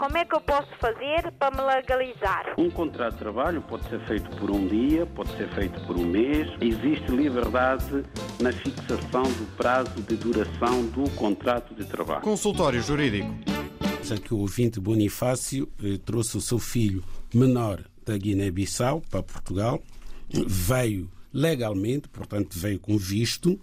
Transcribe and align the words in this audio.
Como 0.00 0.16
é 0.16 0.24
que 0.24 0.34
eu 0.34 0.40
posso 0.40 0.70
fazer 0.80 1.30
para 1.38 1.54
me 1.54 1.60
legalizar? 1.60 2.54
Um 2.56 2.70
contrato 2.70 3.12
de 3.12 3.18
trabalho 3.18 3.60
pode 3.60 3.86
ser 3.90 4.00
feito 4.06 4.34
por 4.38 4.50
um 4.50 4.66
dia, 4.66 5.04
pode 5.04 5.28
ser 5.36 5.46
feito 5.50 5.78
por 5.86 5.94
um 5.94 6.06
mês. 6.06 6.48
Existe 6.58 7.10
liberdade 7.10 8.02
na 8.40 8.50
fixação 8.50 9.24
do 9.24 9.56
prazo 9.58 10.00
de 10.00 10.16
duração 10.16 10.86
do 10.86 11.04
contrato 11.16 11.74
de 11.74 11.84
trabalho. 11.84 12.22
Consultório 12.22 12.80
Jurídico. 12.80 13.28
Já 14.02 14.16
que 14.16 14.32
o 14.32 14.38
ouvinte 14.38 14.80
Bonifácio 14.80 15.70
eh, 15.84 15.98
trouxe 16.02 16.38
o 16.38 16.40
seu 16.40 16.58
filho 16.58 17.04
menor 17.34 17.84
da 18.06 18.16
Guiné-Bissau 18.16 19.02
para 19.10 19.22
Portugal, 19.22 19.82
veio 20.46 21.10
legalmente, 21.30 22.08
portanto 22.08 22.58
veio 22.58 22.80
com 22.80 22.96
visto, 22.96 23.60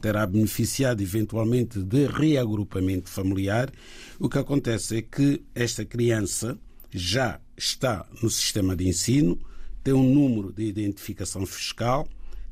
terá 0.00 0.26
beneficiado 0.26 1.02
eventualmente 1.02 1.82
de 1.82 2.06
reagrupamento 2.06 3.08
familiar. 3.08 3.70
O 4.18 4.28
que 4.28 4.38
acontece 4.38 4.98
é 4.98 5.02
que 5.02 5.42
esta 5.54 5.84
criança 5.84 6.58
já 6.90 7.40
está 7.56 8.06
no 8.22 8.30
sistema 8.30 8.74
de 8.74 8.88
ensino, 8.88 9.38
tem 9.84 9.94
um 9.94 10.12
número 10.12 10.52
de 10.52 10.64
identificação 10.64 11.46
fiscal, 11.46 12.08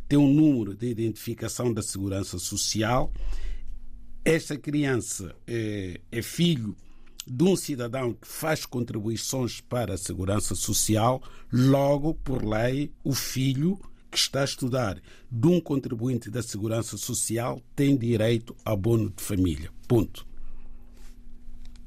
tem 0.09 0.19
um 0.19 0.33
número 0.33 0.75
de 0.75 0.87
identificação 0.89 1.73
da 1.73 1.83
segurança 1.83 2.39
social. 2.39 3.13
Esta 4.25 4.57
criança 4.57 5.35
é, 5.47 6.01
é 6.11 6.23
filho 6.23 6.77
de 7.27 7.45
um 7.45 7.57
cidadão 7.57 8.15
que 8.15 8.27
faz 8.27 8.65
contribuições 8.65 9.61
para 9.61 9.95
a 9.95 9.99
segurança 9.99 10.55
social, 10.55 11.23
logo, 11.53 12.15
por 12.15 12.43
lei, 12.43 12.91
o 13.05 13.13
filho 13.13 13.79
que 14.11 14.19
está 14.19 14.43
a 14.43 14.45
estudar 14.45 15.01
de 15.31 15.47
um 15.47 15.61
contribuinte 15.61 16.31
da 16.31 16.43
Segurança 16.43 16.97
Social 16.97 17.61
tem 17.75 17.97
direito 17.97 18.55
ao 18.65 18.75
abono 18.75 19.11
de 19.11 19.23
família. 19.23 19.71
Ponto. 19.87 20.27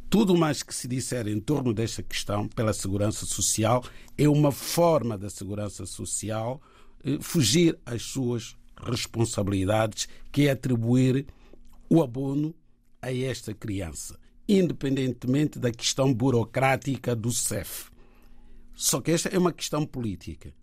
Tudo 0.10 0.36
mais 0.36 0.62
que 0.62 0.76
se 0.76 0.88
disser 0.88 1.28
em 1.28 1.40
torno 1.40 1.74
desta 1.74 2.04
questão 2.04 2.48
pela 2.48 2.74
Segurança 2.74 3.26
Social 3.26 3.84
é 4.18 4.28
uma 4.28 4.52
forma 4.52 5.18
da 5.18 5.30
Segurança 5.30 5.86
Social 5.86 6.62
eh, 7.04 7.18
fugir 7.22 7.80
às 7.86 8.02
suas 8.04 8.58
responsabilidades, 8.84 10.10
que 10.32 10.48
é 10.48 10.52
atribuir 10.52 11.26
o 11.90 12.04
abono 12.04 12.54
a 13.02 13.14
esta 13.14 13.54
criança, 13.54 14.20
independentemente 14.48 15.58
da 15.58 15.72
questão 15.72 16.14
burocrática 16.14 17.16
do 17.16 17.32
CEF. 17.32 17.90
Só 18.74 19.00
que 19.00 19.12
esta 19.12 19.30
é 19.30 19.38
uma 19.38 19.54
questão 19.54 19.86
política. 19.86 20.54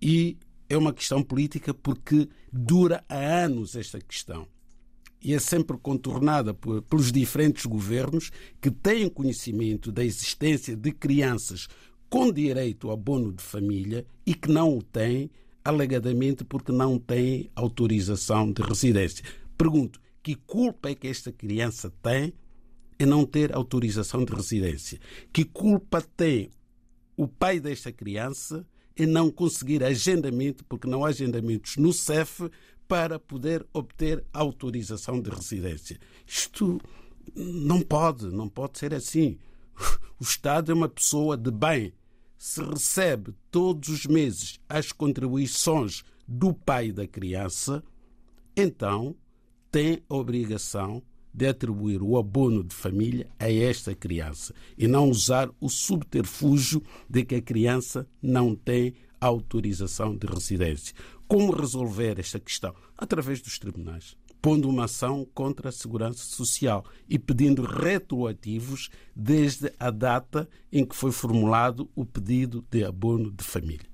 E 0.00 0.38
é 0.68 0.76
uma 0.76 0.92
questão 0.92 1.22
política 1.22 1.72
porque 1.74 2.28
dura 2.52 3.04
há 3.08 3.44
anos 3.44 3.76
esta 3.76 4.00
questão. 4.00 4.46
E 5.22 5.32
é 5.32 5.38
sempre 5.38 5.78
contornada 5.78 6.52
por, 6.52 6.82
pelos 6.82 7.10
diferentes 7.10 7.64
governos 7.64 8.30
que 8.60 8.70
têm 8.70 9.08
conhecimento 9.08 9.90
da 9.90 10.04
existência 10.04 10.76
de 10.76 10.92
crianças 10.92 11.68
com 12.10 12.30
direito 12.30 12.88
ao 12.88 12.94
abono 12.94 13.32
de 13.32 13.42
família 13.42 14.06
e 14.26 14.34
que 14.34 14.50
não 14.50 14.76
o 14.76 14.82
têm, 14.82 15.30
alegadamente 15.64 16.44
porque 16.44 16.70
não 16.70 16.98
têm 16.98 17.50
autorização 17.56 18.52
de 18.52 18.62
residência. 18.62 19.24
Pergunto, 19.56 19.98
que 20.22 20.34
culpa 20.34 20.90
é 20.90 20.94
que 20.94 21.08
esta 21.08 21.32
criança 21.32 21.92
tem 22.02 22.32
em 22.98 23.06
não 23.06 23.24
ter 23.24 23.54
autorização 23.54 24.24
de 24.24 24.32
residência? 24.34 25.00
Que 25.32 25.44
culpa 25.44 26.02
tem 26.16 26.50
o 27.16 27.26
pai 27.26 27.60
desta 27.60 27.90
criança 27.90 28.66
em 28.96 29.06
não 29.06 29.30
conseguir 29.30 29.82
agendamento, 29.82 30.64
porque 30.64 30.88
não 30.88 31.04
há 31.04 31.08
agendamentos 31.08 31.76
no 31.76 31.92
CEF, 31.92 32.50
para 32.86 33.18
poder 33.18 33.66
obter 33.72 34.24
autorização 34.32 35.20
de 35.20 35.30
residência. 35.30 35.98
Isto 36.26 36.80
não 37.34 37.80
pode, 37.80 38.26
não 38.26 38.48
pode 38.48 38.78
ser 38.78 38.94
assim. 38.94 39.38
O 40.20 40.22
Estado 40.22 40.70
é 40.70 40.74
uma 40.74 40.88
pessoa 40.88 41.36
de 41.36 41.50
bem. 41.50 41.92
Se 42.38 42.62
recebe 42.62 43.34
todos 43.50 43.88
os 43.88 44.06
meses 44.06 44.60
as 44.68 44.92
contribuições 44.92 46.04
do 46.26 46.54
pai 46.54 46.92
da 46.92 47.06
criança, 47.06 47.82
então 48.56 49.16
tem 49.72 50.02
a 50.08 50.14
obrigação 50.14 51.02
de 51.34 51.48
atribuir 51.48 52.00
o 52.00 52.16
abono 52.16 52.62
de 52.62 52.74
família 52.74 53.28
a 53.38 53.50
esta 53.50 53.94
criança 53.94 54.54
e 54.78 54.86
não 54.86 55.10
usar 55.10 55.50
o 55.60 55.68
subterfúgio 55.68 56.80
de 57.10 57.24
que 57.24 57.34
a 57.34 57.42
criança 57.42 58.06
não 58.22 58.54
tem 58.54 58.94
autorização 59.20 60.16
de 60.16 60.26
residência. 60.26 60.94
Como 61.26 61.52
resolver 61.52 62.20
esta 62.20 62.38
questão? 62.38 62.74
Através 62.96 63.40
dos 63.40 63.58
tribunais, 63.58 64.16
pondo 64.40 64.68
uma 64.68 64.84
ação 64.84 65.26
contra 65.34 65.70
a 65.70 65.72
segurança 65.72 66.22
social 66.22 66.84
e 67.08 67.18
pedindo 67.18 67.62
retroativos 67.62 68.90
desde 69.16 69.72
a 69.80 69.90
data 69.90 70.48
em 70.70 70.84
que 70.84 70.94
foi 70.94 71.10
formulado 71.10 71.90
o 71.96 72.04
pedido 72.04 72.64
de 72.70 72.84
abono 72.84 73.30
de 73.32 73.42
família. 73.42 73.93